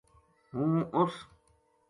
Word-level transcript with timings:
ہوں 0.53 0.75
اس 0.99 1.13